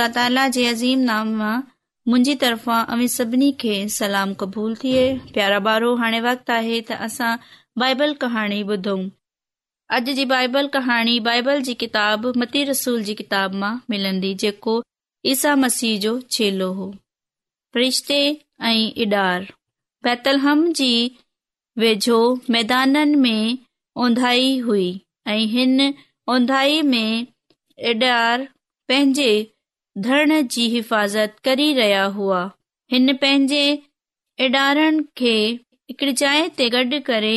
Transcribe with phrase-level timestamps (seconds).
[0.00, 1.56] अला ताला जे अज़ीम नाम मां
[2.10, 5.02] मुंहिंजी तरफ़ां सभिनी खे सलाम क़बूल थिए
[5.34, 7.32] प्यारा ॿारो हाणे वक़्तु आहे त असां
[7.82, 9.02] बाइबल कहाणी ॿुधऊं
[9.98, 14.76] अॼु जी बाइबल कहाणी बाइबल जी किताब मती रसूल जी किताब मां मिलंदी जेको
[15.34, 16.88] ईसा मसीह जो छेलो हो
[17.82, 18.18] रिश्ते
[18.72, 19.46] ऐं इडार
[20.08, 20.90] बैतलहम जी
[21.86, 22.18] वेझो
[22.56, 23.58] मैदाननि में
[24.08, 24.88] ओंधाई हुई
[25.30, 25.78] ऐं हिन
[26.36, 27.32] ओंधाई में
[27.94, 29.32] इडार पंहिंजे
[30.04, 32.38] धरण जी हिफ़ाज़त करे रहिया हुआ
[32.92, 33.62] हिन पंहिंजे
[34.46, 35.32] इडारनि खे
[35.90, 37.32] हिकड़ी जाइ ते गडु॒ करे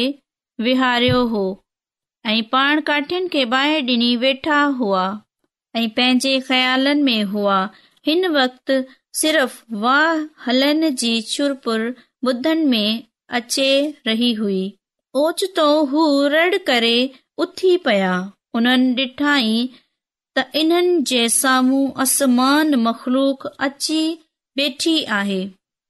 [0.68, 1.42] विहारियो हो
[2.33, 5.01] ऐं पाण काठियुनि खे बाहि डि॒नी वेठा हुआ
[5.81, 7.57] ऐं पंहिंजे ख़्यालनि में हुआ
[8.10, 8.71] हिन वक़्त
[9.24, 10.13] सिर्फ़ वाह
[10.48, 11.60] हलनि जी छुर
[12.30, 13.04] ॿुधनि में
[13.42, 13.68] अचे
[14.07, 14.62] रही हुई
[15.25, 16.04] ओचितो हू
[16.38, 16.95] रड़ करे
[17.48, 18.13] उथी पिया
[18.57, 19.06] उन्हनि
[20.38, 23.97] त इन्हनि जे साम्हूं असमान मख़लूक़ी
[24.59, 25.41] वठी आहे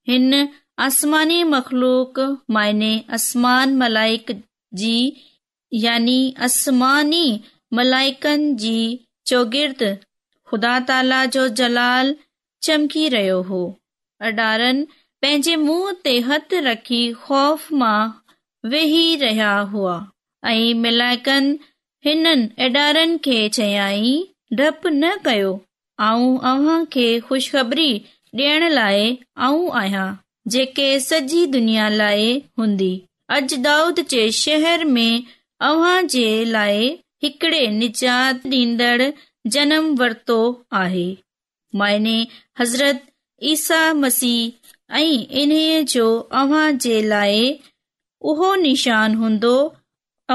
[0.07, 0.47] हिन
[0.85, 2.19] आसमानी मख़लूक़
[2.55, 4.31] माइने असमान मलाइक
[4.81, 4.95] जी
[5.83, 7.25] यानी आसमानी
[7.79, 8.75] मलाइकनि जी
[9.31, 9.83] चौगिर्द
[10.51, 12.13] ख़ुदा ताला जो जलाल
[12.67, 13.61] चमकी रहियो हो
[14.31, 14.85] अडारनि
[15.23, 18.11] पंहिंजे मुंहं ते हथु रखी ख़ौफ़ मां
[18.75, 19.95] वेही रहिया हुआ
[20.51, 21.55] ऐं मलाइकनि
[22.09, 24.13] हिननि इडारनि खे चयाई
[24.57, 25.51] डप न कयो
[26.07, 27.91] ऐंबरी
[28.39, 28.69] ॾियण
[31.99, 32.89] लाइ हूंदी
[33.35, 34.83] अॼ दाऊद जे शहर
[37.23, 38.47] हिकड़े निजात
[40.01, 40.39] वरितो
[40.81, 41.07] आहे
[41.81, 42.15] मायने
[42.59, 42.99] हज़रत
[43.53, 46.07] ईसा मसीह ऐं इन्हीअ जो
[47.15, 47.43] लाइ
[48.33, 49.55] उहो निशान हूंदो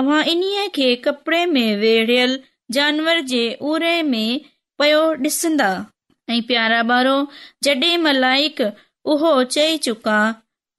[0.00, 2.38] अव्हां इन्हीअ खे कपड़े में वेड़ियल
[2.76, 3.42] जानवर जे
[3.72, 4.40] उरे में
[4.78, 5.68] पयो ॾिसंदा
[6.30, 7.14] ऐं प्यारा ॿारो
[7.64, 8.60] जॾहिं मलाइक
[9.12, 10.16] उहो चई चुका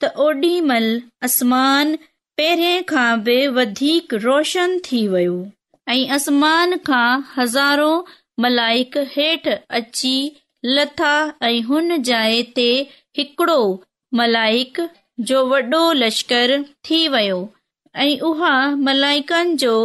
[0.01, 1.95] त ओॾी महिल आसमान
[2.41, 5.37] पहिरें खां बि वधीक रोशन थी वियो
[5.93, 7.89] ऐं आसमान खां हज़ारो
[8.45, 10.13] मलाइक हेठि अची
[10.75, 11.15] लथा
[11.49, 12.69] ऐं हुन जाइ ते
[13.21, 13.59] हिकड़ो
[14.21, 14.85] मलाइक
[15.31, 16.57] जो वॾो लश्कर
[16.89, 17.41] थी वियो
[18.05, 18.53] ऐं उहा
[18.89, 19.75] मलाइकनि जो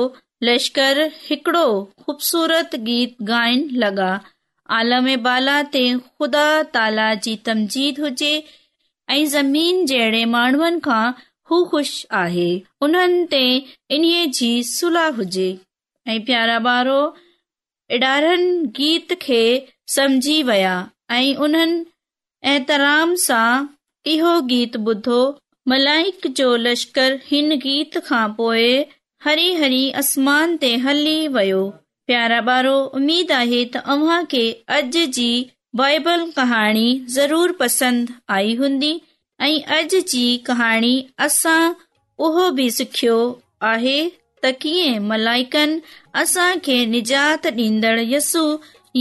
[0.44, 1.66] लश्कर हिकड़ो
[2.04, 4.08] ख़ूबसूरत गीत गायन लॻा
[4.78, 6.42] आलम बाला ते खुदा
[6.76, 8.32] ताला जी तमजीद हुजे
[9.14, 11.04] ऐं ज़मीन जहिड़े माण्हुनि खां
[11.52, 12.48] हू ऐुश आहे
[12.86, 13.40] उन्हनि ते
[13.98, 15.46] इन्हीअ जी सुलह हुजे
[16.14, 16.98] ऐं प्यारा ॿारो
[17.98, 19.40] इडारनि गीत खे
[19.96, 20.74] समझी विया
[21.20, 21.84] ऐं उन्हनि
[22.56, 23.48] एतराम सां
[24.16, 25.20] इहो गीत ॿुधो
[25.74, 28.68] मलाइक जो लश्कर हिन गीत खां पोइ
[29.24, 31.60] हरी हरी आसमान ते हली वियो
[32.06, 34.42] प्यारा ॿारो उमेद आहे त अव्हां खे
[34.78, 35.28] अॼु जी
[35.80, 36.82] बाइबल कहाणी
[37.14, 38.90] ज़रूर पसंदि आई हूंदी
[39.46, 40.92] ऐं अॼु जी कहाणी
[41.28, 41.56] असां
[42.28, 43.16] उहो बि सिखियो
[43.72, 43.96] आहे
[44.44, 48.44] त कीअं मलाइकनि खे निजात ॾींदड़ यस्सु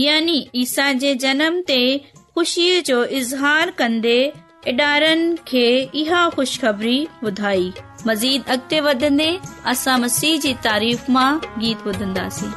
[0.08, 1.82] यानी ईसा जे जनम ते
[2.16, 4.18] ख़ुशीअ जो इज़हार कंदे
[4.76, 5.68] इडारनि खे
[6.06, 7.72] इहा ख़ुशख़बरी ॿुधाई
[8.08, 9.28] मज़ीद अॻिते वधंदे
[9.74, 11.32] असां मसीह जी तारीफ़ मां
[11.64, 12.52] गीत ॿुधंदासीं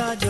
[0.00, 0.29] Yo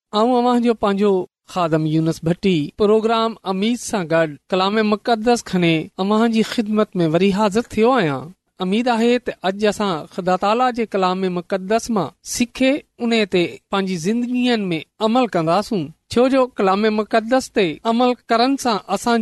[0.19, 1.09] अऊं अव्हो पंहिंजो
[1.51, 5.71] खादम यूनस भट्टी प्रोग्राम अमीज़ सां गॾ कलाम मुक़दस खणे
[6.03, 8.17] अव्ही ख़िदमत में वरी हाज़िर थियो आहियां
[8.65, 12.73] अमीद आहे त अॼु असां ख़ुदा ताला जे कलाम मुक़दस मां सिखे
[13.07, 15.81] उन ते पांजी ज़िंदगीअ में अमल कंदासूं
[16.15, 19.17] छो जो कलाम मुक़दस ते अमल करण सां असां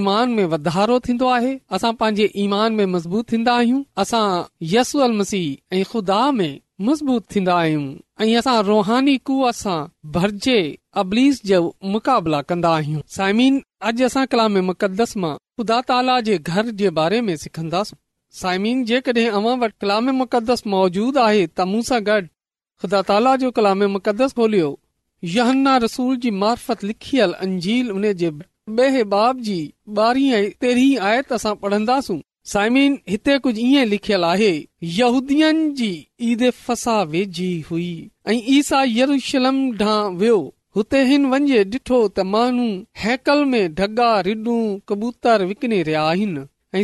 [0.00, 4.26] ईमान में वधारो थींदो आहे असां पंहिंजे ईमान में मज़बूत थींदा आहियूं असां
[4.76, 9.74] यसू अल मसीह ऐं खुदा में मज़बूत थींदा आहियूं ऐं असां रुहानी कुअ सां
[10.12, 10.54] भरजे
[11.02, 11.58] अबलीस जो
[11.94, 13.58] मुक़ाबिला कंदा आहियूं साइमिन
[13.90, 17.96] अॼु असां कलाम मुक़दस मां ख़ुदा ताला जे घर जे बारे में सिखंदासूं
[18.40, 22.20] साइमिन जेकॾहिं अवां वटि कलाम मुक़दस मौजूदु आहे त मूं सां गॾु
[22.84, 24.72] ख़ुदा ताला जो कलाम मुक़दस बोलियो
[25.36, 28.30] यहन्ना रसूल जी मार्फत लिखियल अंजील उन जे
[28.80, 29.60] बेहबाब जी
[30.08, 32.20] ॿारहीं तेरहीं आयत असां पढ़ंदासूं
[32.50, 34.52] साइमीन हिते कुझु ईअं लिखल आहे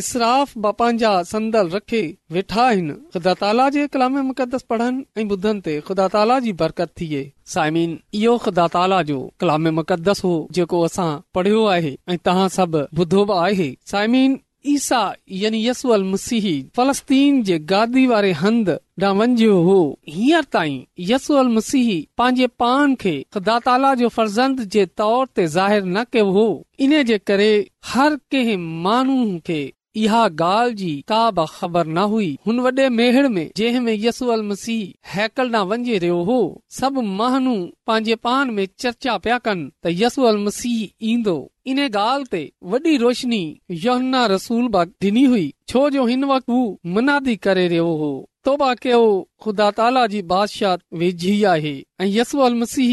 [0.02, 6.90] सराफ़ा संदल रखा आहिनि ख़ुदा ताला जे कलाम मुक़स पुन ते खुदा ताला जी बरकत
[7.00, 7.22] थिए
[7.54, 10.20] साइमिन इहो ख़ुदा ताला जो कलामे मुक़स
[10.58, 15.00] जेको असां पढ़ियो आहे ऐं तहां सभु आहे साइमिन ईसा
[15.42, 16.46] यानी यसू अल मसीह
[16.76, 18.70] फलस्तीन जे गादी वारे हंध
[19.02, 19.74] ॾां वंञियो हो
[20.14, 20.76] हींअर ताई
[21.10, 26.30] यसल मसीह पंहिंजे पान खे ख़ुदा ताला जो फर्ज़ंद जे तौर ते ज़ाहिर न कयो
[26.38, 26.46] हो
[26.86, 27.50] इन जे करे
[27.92, 29.60] हर कंहिं माण्हू खे
[30.06, 31.24] चर्चा
[39.24, 39.90] पया कनी
[41.10, 41.36] इंदो
[41.66, 43.42] इन गाली रोशनी
[44.34, 46.60] रसूल डि॒नी हुई छो जो हिन वक़्तु
[46.96, 48.10] मुनादी करे रहियो हो
[48.44, 48.92] तोबा के
[49.44, 52.90] ख़ुदा ताला जी बादशाह वेझी आहे ऐं यसू अल मसीह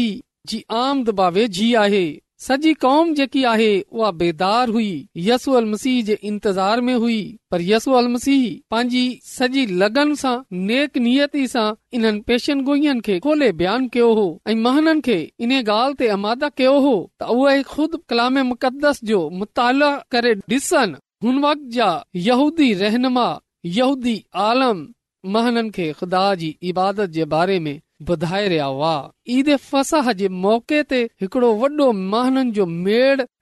[0.50, 2.04] जी आमदबा वेझी आहे
[2.44, 4.88] सॼी क़ौम जेकी आहे उहा बेदार हुई
[5.26, 8.34] यसू अल मसीह जे इंतज़ार में हुई पर यस अलसी
[8.70, 10.34] पंहिंजी सॼी लॻन सां
[10.72, 10.98] नेक
[11.96, 15.16] न खोले बयान कयो हो ऐं महननि खे
[15.46, 20.96] इन ॻाल्हि ते आमादा कयो हो त उहे ख़ुदि कलाम मुक़द्दस जो मुताला करे डि॒सन
[21.24, 21.88] हुन वक़्त जा
[22.28, 23.28] यहूदी रहनुमा
[23.80, 24.16] यहूदी
[24.50, 24.86] आलम
[25.36, 28.94] महननि खे खुदा जी इबादत जे बारे में हुआ
[29.34, 30.08] ईद फसाह
[30.40, 32.42] मौके ते हिकड़ो वॾो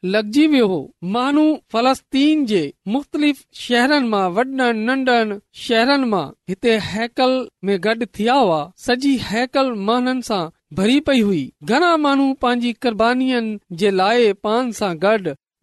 [0.05, 0.79] लॻजी वियो हो
[1.17, 2.61] माण्हू फलस्तीन जे
[2.97, 7.37] मुख़्तलिफ़ शहरनि मां वॾनि नन्ढनि शहरनि मां हिते हैकल
[7.71, 10.43] में गॾ थिया हुआ सॼी हैकल महननि सां
[10.83, 13.41] भरी पई हुई घणा माण्हू पंहिंजी कुरबानी
[14.47, 15.17] पान सां गॾ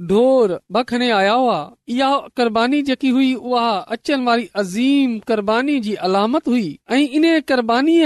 [0.10, 7.98] बानीबानी जेकी हुई उहा अचनि वारी अज़ीम क़बानीत हुई ऐं इन क़ुरबानी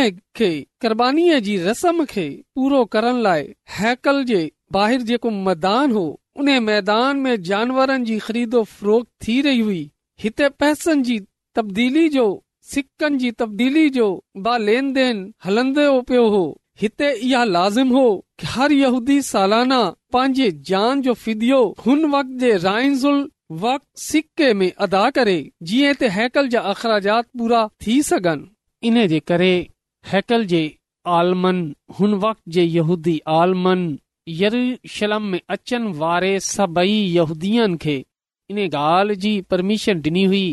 [3.80, 4.42] हैकल जे
[4.74, 6.06] बाहिर जेको मैदान हो
[6.40, 8.62] उन मैदान में जानवरनि जी ख़रीदो
[9.28, 9.90] थी रही हुई
[10.24, 11.20] हिते पैसनि जी
[11.56, 12.26] तबदीली जो
[12.72, 14.08] सिकन जी तब्दीली जो
[14.70, 16.44] लेन देन हलंदो पियो हो
[16.82, 18.06] हिते इहा लाज़िम हो
[18.40, 19.78] की हर यूदी सालाना
[20.14, 23.30] पंहिंजे जान जो फिदियो हुन वक्तुल
[23.66, 25.36] वक्त सिके में अदा करे
[25.72, 27.26] जीअं हेकल जा अख़राजात
[27.86, 29.52] थी सघनि इन जे करे
[30.12, 30.62] हैकल जे
[31.18, 31.62] आलमन
[32.00, 33.88] हुन वक्त जे यूदी आलमन
[35.22, 37.54] में अचनि वारे सभई यहूदी
[37.86, 37.98] खे
[38.52, 40.46] इन ॻाल्हि जी परमिशन डि॒नी हुई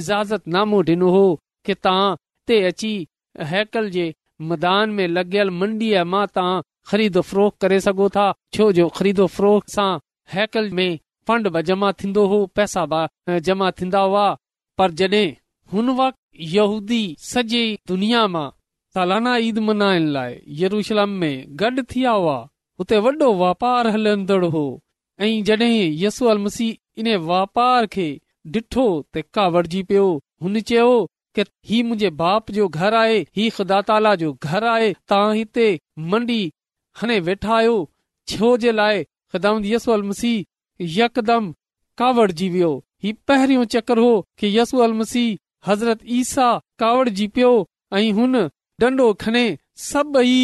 [0.00, 1.22] इजाज़तनामो डि॒नो हो
[1.66, 2.92] कि तव्हां हिते अची
[3.52, 4.12] हैकल जे
[4.46, 6.50] मैदान में लॻियल मंडीअ मां तां
[6.90, 9.88] ख़रीद फरोत करे सघो था छो जो ख़रीदो फ़रोख सां
[10.34, 10.90] हैकल में
[11.28, 14.26] फंड बि जमा थींदो हो पैसा बि जमा थींदा हुआ
[14.78, 15.26] पर जॾहिं
[15.72, 18.46] हुन वक़्त सॼे दुनिया मां
[18.98, 22.36] सालाना ईद मनाइण लाइ यरूशलम में गॾु थिया हुआ
[22.80, 24.64] हुते वॾो वापारु हलंदड़ हो
[25.26, 25.72] ऐं जॾहिं
[26.04, 28.08] यसू अलसी इन वापार खे
[28.56, 30.06] ॾिठो त का वड़जी पियो
[30.42, 30.90] हुन चयो
[31.38, 35.66] ही मुंहिंजे बाप जो घर आए ही ख़ुदा जो घर आए तव्हां हिते
[36.12, 36.40] मंडी
[37.00, 37.76] हने वेठा आहियो
[38.28, 39.04] छो जे लाइ
[43.28, 44.48] पहिरियों चकर हो कि
[45.00, 45.36] मसीह
[45.70, 47.50] हज़रत ईसा कावड़ जी पियो
[47.98, 48.32] ऐं हुन
[48.80, 49.44] डंडो खणे
[49.90, 50.38] सभई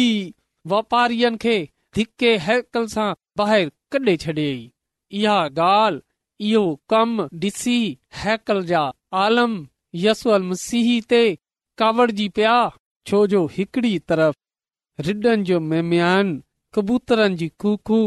[0.73, 1.57] वापारियन खे
[1.95, 7.77] धिके हैकल सां बाहिर कॾे छॾे इहा ॻाल्हि इहो कम डि॒सी
[8.23, 8.91] हैकल जा
[9.25, 9.65] आलम
[10.03, 11.21] यस मसीह ते
[11.79, 12.55] कावड़ जी पिया
[13.07, 15.59] छो जो हिकड़ी तरफ़ रिडनि जो
[16.77, 17.99] कबूतरनि जी कुखू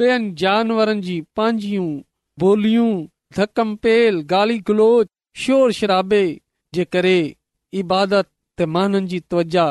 [0.00, 1.88] ॿियनि जानवरनि जी पंहिंजियूं
[2.42, 2.88] बोलियूं
[3.36, 5.08] धकम पेल गाली गलोच
[5.44, 6.22] शोर शराबे
[6.74, 7.18] जे करे
[7.82, 9.66] इबादत ते महननि जी त्वजा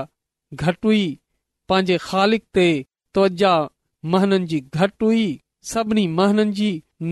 [0.54, 1.04] घटि हुई
[1.70, 2.68] पंहिंजे ख़ालिक़ ते
[3.18, 3.54] त्वजा
[4.16, 5.28] महननि जी घटि हुई
[5.74, 6.70] सभिनी महननि जी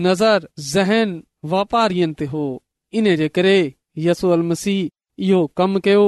[0.08, 1.14] नज़र ज़हन
[1.54, 2.44] वापारियुनि ते हो
[2.98, 3.56] इन जे करे
[4.06, 6.06] यसू अल मसीह इहो कम कयो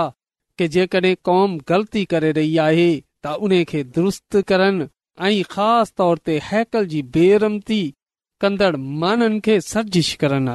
[0.73, 4.43] जेके क़ौम ग़लती करे रही आहे दुरुस्त
[5.97, 7.81] तौर ते हैकल जी बेरमती
[8.41, 10.49] कंदड़ माननि खे सर्जिश करण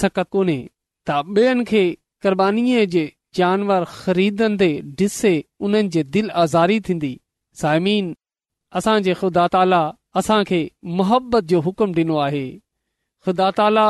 [0.00, 0.60] सक कोन्हे
[1.08, 3.04] त ॿियनि खे जे
[3.38, 4.68] जानवर ख़रीदंदे
[4.98, 5.32] डि॒से
[5.66, 7.12] उन्हनि जे दिलि आज़ारी थींदी
[7.60, 7.96] सायमी
[8.80, 9.80] असांजे ख़ुदा ताला
[10.20, 10.60] असांखे
[10.98, 12.46] मोहबत जो हुकुम ॾिनो आहे
[13.26, 13.84] ख़ुदा ताला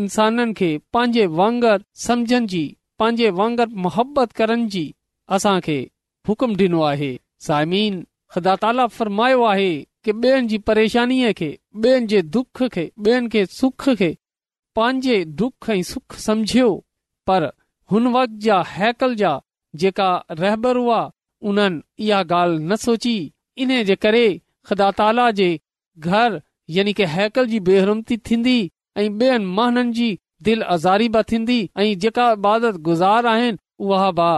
[0.00, 2.64] इंसाननि खे पंहिंजे वांगर समझनि जी
[2.98, 4.90] पंहिंजे वांगर मुहबत करण जी
[5.36, 5.78] असांखे
[6.28, 7.16] हुकुम ॾिनो आहे
[7.46, 8.02] सायमन
[8.34, 9.72] ख़ुदा ताला फ़र्मायो आहे
[10.04, 11.50] की ॿियनि जी परेशानीअ खे
[11.84, 14.14] ॿियनि जे दुख खे ॿियनि खे सुख खे
[14.76, 16.68] पंहिंजे दुख ऐं सुख सम्झियो
[17.26, 17.48] पर
[17.92, 19.32] हुन वक़्त जा हैकल जा
[19.82, 21.00] जेका रहबर हुआ
[21.50, 23.16] उन्हनि इहा ॻाल्हि न सोची
[23.64, 24.24] इन जे करे
[24.68, 25.48] ख़दा ताला जे
[26.10, 26.40] घर
[26.76, 28.60] यानी की हैकल जी बेहरमती थींदी
[28.98, 29.42] ऐं
[31.98, 33.56] जेका इबादत गुज़ार आहिनि
[33.88, 34.32] उहा बि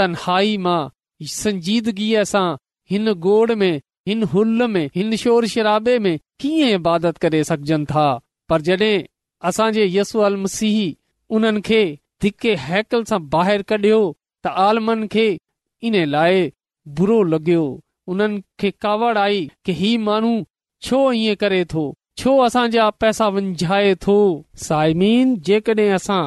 [0.00, 0.90] तनहाई मां
[1.36, 2.46] संजीदगीअ सां
[2.94, 3.72] हिन गोड़ में
[4.08, 6.12] हिन हुल में हिन शोर शराबे में
[6.44, 8.06] कीअं इबादत करे सघजनि था
[8.52, 9.02] पर जॾहिं
[9.52, 10.78] असांजे यस अल मसीह
[11.40, 11.82] उन्हनि खे
[12.22, 13.18] धिके हैकल सां
[13.70, 14.00] कढियो
[17.32, 20.34] लॻियो कावड़ आई कि ही माण्हू
[20.82, 21.94] छो इएं करे थो
[23.00, 23.26] पैसा
[25.94, 26.20] असां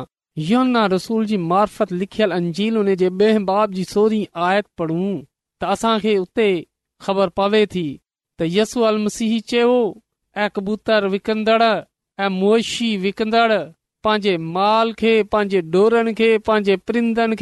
[0.48, 3.10] योमना रसूल जी मार्फत लिखियल अंजील हुन जे
[3.52, 5.18] बाब जी सोरी आयत पूं
[5.64, 6.50] त असांखे उते
[7.04, 7.86] ख़बर पवे थी
[8.40, 9.76] त यसू अल चयो
[10.44, 13.62] ऐं कबूतर विकंदड़ ऐं मुशी विकंदड़
[14.06, 17.34] पंहिंजे माल खे पंहिंजे प्रिंदम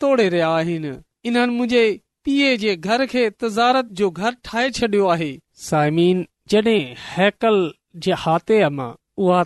[0.00, 1.86] तोड़े रहिया आहिनि इन्हनि मुंहिंजे
[2.24, 5.32] पीए जे घर खे तजारत जो घर ठाहे छॾियो आहे
[5.68, 6.08] सायमी
[6.54, 6.80] जॾहिं
[7.16, 7.60] हैकल
[8.08, 8.90] जे हा ते मां
[9.26, 9.42] उहा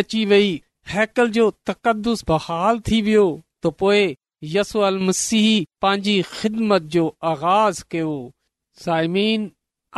[0.00, 0.50] अची वई
[0.92, 4.00] हैकल जो तकदुस बहाल थी वियो त पोए
[4.54, 8.14] यस अल पंहिंजी ख़िदमत जो आगाज़ कयो
[8.84, 9.44] साइमीन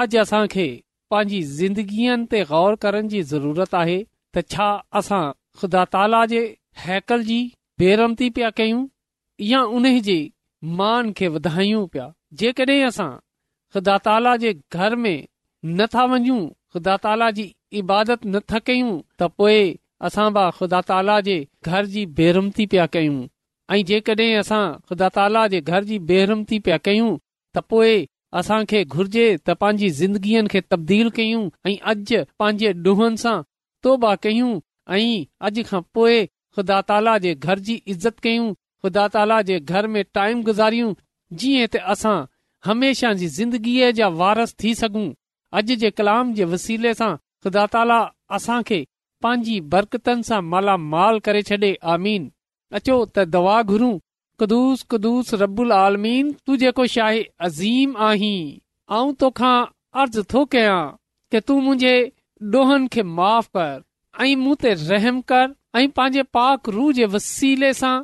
[0.05, 0.67] अॼु असां खे
[1.11, 4.67] पंहिंजी ज़िंदगीअ ते गौर करण जी ज़रूरत आहे त छा
[5.03, 5.23] असां
[5.61, 6.43] ख़ुदा ताला जे
[6.89, 7.39] हैकल जी
[7.85, 8.83] बेरम पिया कयूं
[9.53, 10.19] या उन जे
[10.81, 12.09] मान खे वधायूं पिया
[12.43, 13.11] जेकॾहिं असां
[13.75, 15.17] ख़ुदा ताला जे घर में
[15.81, 16.41] नथा वञू
[16.73, 17.49] ख़ुदा ताला जी
[17.85, 19.61] इबादत नथा कयूं त पोए
[20.09, 21.35] असां बि ख़ुदा ताला जे
[21.71, 23.19] घर जी बेरमती पिया कयूं
[23.75, 27.11] ऐं जेकॾहिं असां ख़ुदा ताला जे घर जी बेरमती पिया कयूं
[27.55, 28.01] त पोएं
[28.41, 33.37] असांखे घुर्जे त पंहिंजी ज़िंदगीअ खे तब्दील कयूं ऐं अॼु पंहिंजे डोहनि सां
[33.87, 34.51] तोबा कयूं
[34.95, 36.19] ऐं अॼु खां पोइ
[36.57, 38.51] ख़ुदा ताला जे घर जी इज़त कयूं
[38.83, 40.95] ख़ुदा ताला जे घर में टाइम गुज़ारियूं
[41.43, 42.17] जीअं त असां
[42.71, 45.09] हमेशह जी ज़िंदगीअ जा वारस थी सघूं
[45.61, 47.13] अॼु जे कलाम जे वसीले सां
[47.45, 47.99] ख़ुदा ताला
[48.41, 48.83] असांखे
[49.25, 52.23] पंहिंजी बरक़तनि सां मालामाल करे छॾे आमीन
[52.79, 53.93] अचो त दवा घुरूं
[54.43, 58.41] कुदूस कुस रबुल आलमीन तूं जेको शाहे अज़ीम आहीं
[58.99, 59.53] आऊं तोखा
[60.05, 60.81] अर्ज़ थो कयां
[61.35, 61.95] कि तूं मुंहिंजे
[62.57, 63.77] डोहनि खे माफ़ कर
[64.27, 65.47] ऐं मूं ते रहम कर
[65.83, 67.95] ऐं पंहिंजे पाक रूह जे वसीले सां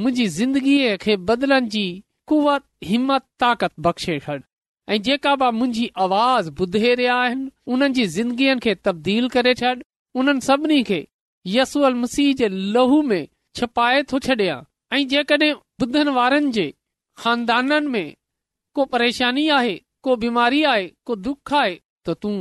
[0.00, 1.84] मुंहिंजी ज़िंदगीअ खे बदिलण जी
[2.32, 4.38] कुवत हिम्मत ताक़त बख़्शे छॾ
[4.94, 9.74] ऐं जेका बि मुंहिंजी आवाज़ ॿुधे रहिया आहिनि उन्हनि जी ज़िंदगीअ खे तब्दील करे छॾ
[10.20, 10.98] उन्हनि सभिनी खे
[11.52, 13.26] यसूअल मसीह जे लहू में
[13.58, 14.58] छपाए थो छॾियां
[14.96, 15.52] ऐं जेकॾहिं
[15.84, 16.64] ॿुधनि वारनि जे
[17.22, 18.12] ख़ानदान में
[18.78, 21.74] को परेशानी आहे को बीमारी आहे को दुख आहे
[22.08, 22.34] त तूं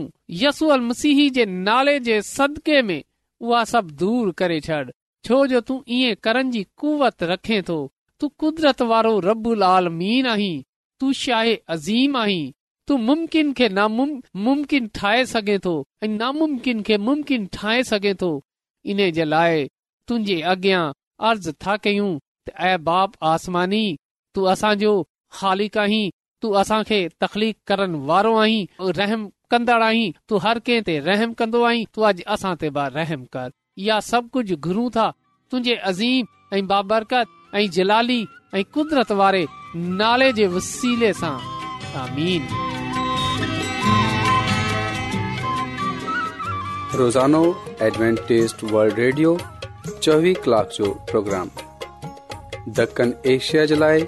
[0.44, 2.98] यसूल मसीह जे नाले जे सदके में
[3.42, 4.82] उहा सभु दूर करे छॾ
[5.28, 7.78] छो जो तूं ईअं करन जी कुवत रखे थो
[8.20, 10.54] तू क़ुदरत वारो रबु लालमीन आहीं
[11.00, 12.44] तू शाहे अज़ीम आहीं
[12.92, 13.78] तू मुमकिन
[14.36, 15.74] मुमकिन ठाहे सघे थो
[16.04, 18.30] ऐं नामुमकिन खे मुमकिन ठाहे सघे थो
[18.92, 19.54] इन जे लाइ
[20.08, 20.38] तुंहिंजे
[21.28, 22.12] अर्ज़ था कयूं
[24.38, 26.56] तखलीक़ो
[28.42, 28.62] आहीं
[28.98, 33.22] रहम कंदड़ आहीं तू हर कंहिं ते रहम कंदो आहीं तू अॼु असां ते रहम
[33.38, 33.48] कर
[33.86, 35.08] इहा सभु कुझु घुरूं था
[35.52, 36.24] तुंहिंजे अज़ीम
[36.58, 38.22] ऐं बाबरकत ऐं जलाली
[38.56, 39.44] ऐं कुदरत वारे
[40.04, 41.38] नाले जे वसीले सां
[47.00, 47.40] روزانو
[47.86, 49.30] एडवेंटेस वल्ड रेडियो
[50.06, 51.48] चोवीह कलाक جو پروگرام
[52.78, 54.00] دکن ایشیا جلائے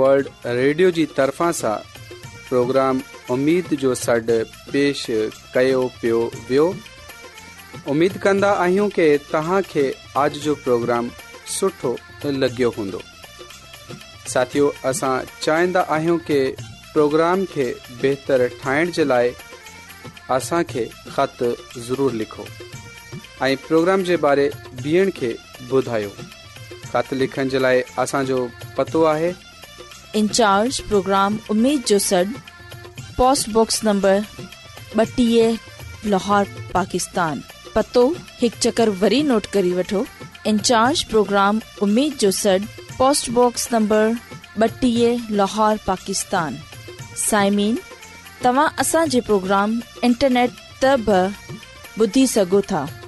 [0.00, 1.72] वल्ड रेडियो जी तर्फ़ा सां
[2.48, 3.00] प्रोग्राम
[3.34, 4.38] उमेद जो सॾु
[4.72, 5.04] पेश
[5.54, 6.68] कयो पियो वियो
[7.94, 9.86] उमेद कि तव्हांखे
[10.24, 11.08] آج जो प्रोग्राम
[11.58, 11.96] सुठो
[12.44, 13.00] लॻियो हूंदो
[14.34, 15.84] साथियो असां चाहिंदा
[16.30, 16.40] कि
[16.92, 17.70] प्रोग्राम खे
[18.02, 19.32] बहितरु ठाहिण जे लाइ
[20.38, 21.42] असांखे خط
[21.88, 22.46] ضرور लिखो
[23.42, 24.50] ऐं प्रोग्राम जे बारे
[24.84, 25.36] ॿियनि खे
[25.72, 26.08] ॿुधायो
[26.92, 28.46] ख़त लिखण जे लाइ असांजो
[28.78, 29.32] पतो आहे
[30.18, 32.24] इन्चार्ज प्रोग्राम उमेद जो सॾु
[33.18, 34.20] पोस्टबॉक्स नंबर
[35.00, 35.56] ॿटीह
[36.12, 37.40] लाहौर पाकिस्तान
[37.74, 38.04] पतो
[38.42, 40.04] हिकु चकर वरी नोट करे वठो
[40.50, 42.58] इन्चार्ज प्रोग्राम उमेद जो सॾु
[42.98, 44.06] पोस्टबॉक्स नंबर
[44.66, 46.56] ॿटीह लाहौर पाकिस्तान
[47.30, 47.78] साइमीन
[48.44, 50.50] तव्हां असांजे प्रोग्राम इंटरनेट
[50.84, 51.22] त बि
[52.04, 52.86] ॿुधी सघो था